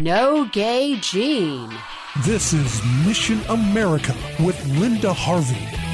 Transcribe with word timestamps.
No 0.00 0.44
gay 0.46 0.96
Gene. 1.00 1.72
This 2.24 2.52
is 2.52 2.82
Mission 3.06 3.40
America 3.48 4.14
with 4.40 4.62
Linda 4.78 5.12
Harvey. 5.12 5.85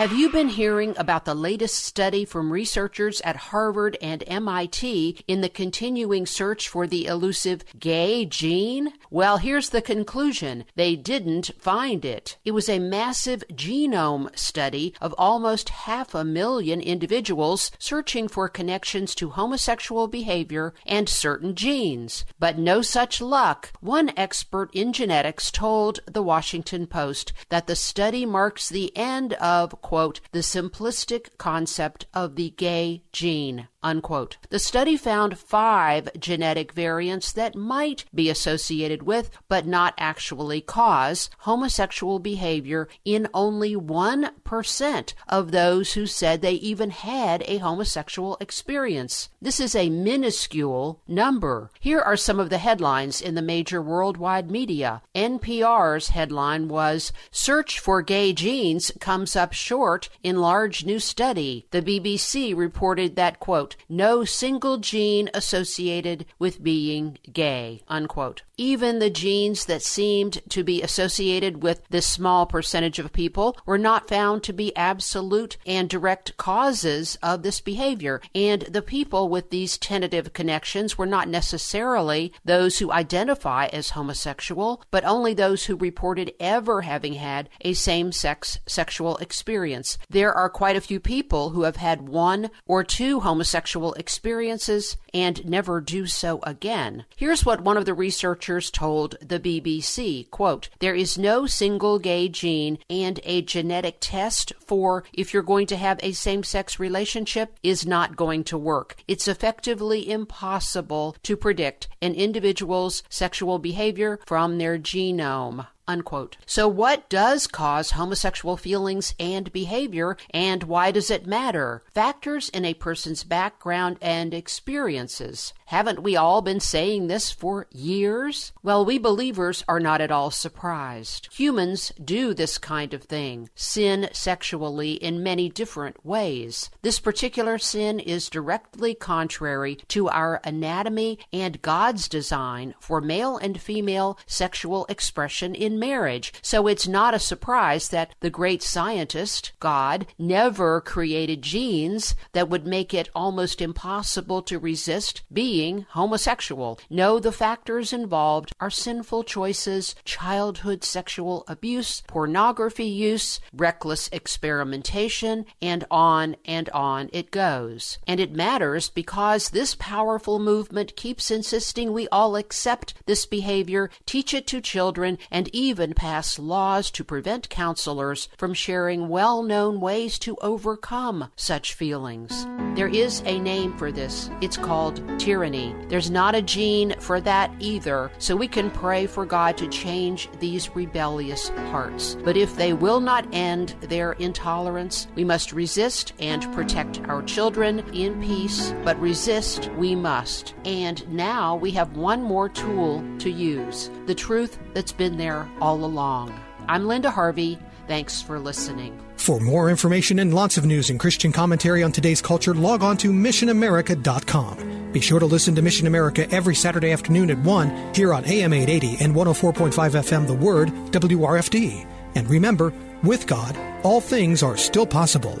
Have 0.00 0.14
you 0.14 0.30
been 0.30 0.48
hearing 0.48 0.94
about 0.96 1.26
the 1.26 1.34
latest 1.34 1.74
study 1.84 2.24
from 2.24 2.50
researchers 2.50 3.20
at 3.20 3.36
Harvard 3.36 3.98
and 4.00 4.24
MIT 4.26 5.22
in 5.28 5.42
the 5.42 5.50
continuing 5.50 6.24
search 6.24 6.70
for 6.70 6.86
the 6.86 7.04
elusive 7.04 7.62
gay 7.78 8.24
gene? 8.24 8.94
Well, 9.10 9.36
here's 9.36 9.68
the 9.68 9.82
conclusion. 9.82 10.64
They 10.74 10.96
didn't 10.96 11.50
find 11.58 12.02
it. 12.06 12.38
It 12.46 12.52
was 12.52 12.66
a 12.70 12.78
massive 12.78 13.44
genome 13.52 14.34
study 14.38 14.94
of 15.02 15.14
almost 15.18 15.68
half 15.68 16.14
a 16.14 16.24
million 16.24 16.80
individuals 16.80 17.70
searching 17.78 18.26
for 18.26 18.48
connections 18.48 19.14
to 19.16 19.28
homosexual 19.28 20.08
behavior 20.08 20.72
and 20.86 21.10
certain 21.10 21.54
genes. 21.54 22.24
But 22.38 22.56
no 22.56 22.80
such 22.80 23.20
luck. 23.20 23.70
One 23.80 24.12
expert 24.16 24.70
in 24.72 24.94
genetics 24.94 25.50
told 25.50 26.00
the 26.06 26.22
Washington 26.22 26.86
Post 26.86 27.34
that 27.50 27.66
the 27.66 27.76
study 27.76 28.24
marks 28.24 28.70
the 28.70 28.96
end 28.96 29.34
of 29.34 29.78
quote, 29.90 30.20
the 30.30 30.38
simplistic 30.38 31.36
concept 31.36 32.06
of 32.14 32.36
the 32.36 32.50
gay 32.50 33.02
gene, 33.10 33.66
unquote. 33.82 34.36
The 34.48 34.60
study 34.60 34.96
found 34.96 35.36
five 35.36 36.08
genetic 36.16 36.70
variants 36.70 37.32
that 37.32 37.56
might 37.56 38.04
be 38.14 38.30
associated 38.30 39.02
with, 39.02 39.30
but 39.48 39.66
not 39.66 39.94
actually 39.98 40.60
cause, 40.60 41.28
homosexual 41.38 42.20
behavior 42.20 42.86
in 43.04 43.26
only 43.34 43.74
1% 43.74 45.14
of 45.26 45.50
those 45.50 45.94
who 45.94 46.06
said 46.06 46.40
they 46.40 46.52
even 46.52 46.90
had 46.90 47.42
a 47.48 47.58
homosexual 47.58 48.36
experience. 48.40 49.28
This 49.42 49.58
is 49.58 49.74
a 49.74 49.90
minuscule 49.90 51.02
number. 51.08 51.72
Here 51.80 52.00
are 52.00 52.16
some 52.16 52.38
of 52.38 52.48
the 52.48 52.58
headlines 52.58 53.20
in 53.20 53.34
the 53.34 53.42
major 53.42 53.82
worldwide 53.82 54.52
media. 54.52 55.02
NPR's 55.16 56.10
headline 56.10 56.68
was 56.68 57.12
Search 57.32 57.80
for 57.80 58.02
Gay 58.02 58.32
Genes 58.32 58.92
Comes 59.00 59.34
Up 59.34 59.52
Short 59.52 59.79
short 59.80 60.10
in 60.22 60.42
large 60.42 60.84
new 60.84 60.98
study. 60.98 61.66
The 61.70 61.80
BBC 61.80 62.54
reported 62.54 63.16
that, 63.16 63.40
quote, 63.40 63.76
no 63.88 64.24
single 64.24 64.76
gene 64.76 65.30
associated 65.32 66.26
with 66.38 66.62
being 66.62 67.16
gay, 67.32 67.80
unquote. 67.88 68.42
Even 68.58 68.98
the 68.98 69.08
genes 69.08 69.64
that 69.64 69.80
seemed 69.80 70.42
to 70.50 70.62
be 70.62 70.82
associated 70.82 71.62
with 71.62 71.80
this 71.88 72.06
small 72.06 72.44
percentage 72.44 72.98
of 72.98 73.10
people 73.10 73.56
were 73.64 73.78
not 73.78 74.06
found 74.06 74.42
to 74.42 74.52
be 74.52 74.76
absolute 74.76 75.56
and 75.64 75.88
direct 75.88 76.36
causes 76.36 77.16
of 77.22 77.42
this 77.42 77.62
behavior. 77.62 78.20
And 78.34 78.60
the 78.62 78.82
people 78.82 79.30
with 79.30 79.48
these 79.48 79.78
tentative 79.78 80.34
connections 80.34 80.98
were 80.98 81.06
not 81.06 81.26
necessarily 81.26 82.34
those 82.44 82.80
who 82.80 82.92
identify 82.92 83.64
as 83.72 83.90
homosexual, 83.90 84.82
but 84.90 85.06
only 85.06 85.32
those 85.32 85.64
who 85.64 85.76
reported 85.76 86.34
ever 86.38 86.82
having 86.82 87.14
had 87.14 87.48
a 87.62 87.72
same 87.72 88.12
sex 88.12 88.58
sexual 88.66 89.16
experience. 89.16 89.69
There 90.08 90.32
are 90.34 90.48
quite 90.48 90.76
a 90.76 90.80
few 90.80 90.98
people 91.00 91.50
who 91.50 91.62
have 91.62 91.76
had 91.76 92.08
one 92.08 92.50
or 92.66 92.82
two 92.82 93.20
homosexual 93.20 93.94
experiences 93.94 94.96
and 95.14 95.44
never 95.44 95.80
do 95.80 96.06
so 96.06 96.40
again. 96.42 97.04
Here's 97.16 97.44
what 97.44 97.60
one 97.60 97.76
of 97.76 97.84
the 97.84 97.94
researchers 97.94 98.70
told 98.70 99.16
the 99.20 99.38
BBC, 99.38 100.28
quote, 100.30 100.68
"There 100.80 100.94
is 100.94 101.18
no 101.18 101.46
single 101.46 101.98
gay 101.98 102.28
gene 102.28 102.78
and 102.88 103.20
a 103.24 103.42
genetic 103.42 103.98
test 104.00 104.52
for 104.66 105.04
if 105.12 105.32
you're 105.32 105.42
going 105.42 105.66
to 105.68 105.76
have 105.76 106.00
a 106.02 106.12
same-sex 106.12 106.78
relationship 106.78 107.56
is 107.62 107.86
not 107.86 108.16
going 108.16 108.44
to 108.44 108.58
work. 108.58 108.96
It's 109.06 109.28
effectively 109.28 110.10
impossible 110.10 111.16
to 111.22 111.36
predict 111.36 111.88
an 112.02 112.14
individual's 112.14 113.02
sexual 113.08 113.58
behavior 113.58 114.18
from 114.26 114.58
their 114.58 114.78
genome." 114.78 115.66
Unquote. 115.90 116.36
So, 116.46 116.68
what 116.68 117.08
does 117.08 117.48
cause 117.48 117.90
homosexual 117.90 118.56
feelings 118.56 119.12
and 119.18 119.52
behavior, 119.52 120.16
and 120.30 120.62
why 120.62 120.92
does 120.92 121.10
it 121.10 121.26
matter? 121.26 121.82
Factors 121.92 122.48
in 122.48 122.64
a 122.64 122.74
person's 122.74 123.24
background 123.24 123.96
and 124.00 124.32
experiences. 124.32 125.52
Haven't 125.66 126.02
we 126.04 126.14
all 126.14 126.42
been 126.42 126.60
saying 126.60 127.08
this 127.08 127.32
for 127.32 127.66
years? 127.72 128.52
Well, 128.62 128.84
we 128.84 128.98
believers 128.98 129.64
are 129.66 129.80
not 129.80 130.00
at 130.00 130.12
all 130.12 130.30
surprised. 130.30 131.28
Humans 131.32 131.92
do 132.04 132.34
this 132.34 132.56
kind 132.56 132.94
of 132.94 133.02
thing, 133.02 133.50
sin 133.56 134.10
sexually 134.12 134.92
in 134.92 135.24
many 135.24 135.48
different 135.48 136.06
ways. 136.06 136.70
This 136.82 137.00
particular 137.00 137.58
sin 137.58 137.98
is 137.98 138.30
directly 138.30 138.94
contrary 138.94 139.76
to 139.88 140.08
our 140.08 140.40
anatomy 140.44 141.18
and 141.32 141.62
God's 141.62 142.08
design 142.08 142.74
for 142.78 143.00
male 143.00 143.36
and 143.36 143.60
female 143.60 144.18
sexual 144.26 144.86
expression 144.88 145.52
in 145.56 145.79
marriage. 145.80 146.32
So 146.42 146.66
it's 146.66 146.86
not 146.86 147.14
a 147.14 147.18
surprise 147.18 147.88
that 147.88 148.14
the 148.20 148.30
great 148.30 148.62
scientist, 148.62 149.52
God, 149.58 150.06
never 150.18 150.80
created 150.80 151.42
genes 151.42 152.14
that 152.32 152.48
would 152.48 152.66
make 152.66 152.94
it 152.94 153.08
almost 153.14 153.60
impossible 153.60 154.42
to 154.42 154.58
resist 154.58 155.22
being 155.32 155.86
homosexual. 155.90 156.78
No, 156.88 157.18
the 157.18 157.32
factors 157.32 157.92
involved 157.92 158.52
are 158.60 158.70
sinful 158.70 159.24
choices, 159.24 159.94
childhood 160.04 160.84
sexual 160.84 161.44
abuse, 161.48 162.02
pornography 162.06 162.84
use, 162.84 163.40
reckless 163.52 164.08
experimentation, 164.12 165.46
and 165.62 165.84
on 165.90 166.36
and 166.44 166.68
on 166.70 167.08
it 167.12 167.30
goes. 167.30 167.98
And 168.06 168.20
it 168.20 168.32
matters 168.32 168.90
because 168.90 169.50
this 169.50 169.74
powerful 169.74 170.38
movement 170.38 170.96
keeps 170.96 171.30
insisting 171.30 171.92
we 171.92 172.08
all 172.08 172.36
accept 172.36 172.94
this 173.06 173.24
behavior, 173.26 173.90
teach 174.04 174.34
it 174.34 174.46
to 174.48 174.60
children, 174.60 175.18
and 175.30 175.48
even 175.60 175.92
pass 175.92 176.38
laws 176.38 176.90
to 176.90 177.04
prevent 177.04 177.50
counselors 177.50 178.28
from 178.38 178.54
sharing 178.54 179.08
well 179.10 179.42
known 179.42 179.78
ways 179.78 180.18
to 180.18 180.34
overcome 180.40 181.30
such 181.36 181.74
feelings. 181.74 182.46
There 182.76 182.88
is 182.88 183.22
a 183.26 183.38
name 183.38 183.76
for 183.76 183.92
this. 183.92 184.30
It's 184.40 184.56
called 184.56 185.02
tyranny. 185.18 185.74
There's 185.88 186.10
not 186.10 186.34
a 186.34 186.40
gene 186.40 186.94
for 186.98 187.20
that 187.20 187.52
either, 187.58 188.10
so 188.18 188.34
we 188.34 188.48
can 188.48 188.70
pray 188.70 189.06
for 189.06 189.26
God 189.26 189.58
to 189.58 189.68
change 189.68 190.30
these 190.38 190.74
rebellious 190.74 191.48
hearts. 191.70 192.16
But 192.24 192.38
if 192.38 192.56
they 192.56 192.72
will 192.72 193.00
not 193.00 193.26
end 193.32 193.74
their 193.80 194.12
intolerance, 194.12 195.08
we 195.14 195.24
must 195.24 195.52
resist 195.52 196.14
and 196.20 196.42
protect 196.54 197.00
our 197.00 197.22
children 197.24 197.80
in 197.92 198.22
peace, 198.22 198.72
but 198.82 198.98
resist 198.98 199.70
we 199.76 199.94
must. 199.94 200.54
And 200.64 201.06
now 201.12 201.56
we 201.56 201.72
have 201.72 201.96
one 201.96 202.22
more 202.22 202.48
tool 202.48 203.04
to 203.18 203.30
use 203.30 203.90
the 204.06 204.14
truth 204.14 204.58
that's 204.72 204.92
been 204.92 205.18
there 205.18 205.49
all 205.60 205.84
along. 205.84 206.38
I'm 206.68 206.86
Linda 206.86 207.10
Harvey. 207.10 207.58
Thanks 207.86 208.22
for 208.22 208.38
listening. 208.38 208.98
For 209.16 209.40
more 209.40 209.68
information 209.68 210.20
and 210.20 210.32
lots 210.32 210.56
of 210.56 210.64
news 210.64 210.90
and 210.90 210.98
Christian 210.98 211.32
commentary 211.32 211.82
on 211.82 211.92
today's 211.92 212.22
culture, 212.22 212.54
log 212.54 212.82
on 212.82 212.96
to 212.98 213.10
missionamerica.com. 213.10 214.92
Be 214.92 215.00
sure 215.00 215.20
to 215.20 215.26
listen 215.26 215.54
to 215.54 215.62
Mission 215.62 215.86
America 215.86 216.28
every 216.30 216.54
Saturday 216.54 216.90
afternoon 216.90 217.30
at 217.30 217.38
1 217.38 217.94
here 217.94 218.14
on 218.14 218.24
AM 218.24 218.52
880 218.52 219.04
and 219.04 219.14
104.5 219.14 219.72
FM 219.72 220.26
The 220.26 220.34
Word, 220.34 220.68
WRFD. 220.92 221.86
And 222.14 222.28
remember, 222.28 222.72
with 223.02 223.26
God, 223.26 223.56
all 223.82 224.00
things 224.00 224.42
are 224.42 224.56
still 224.56 224.86
possible. 224.86 225.40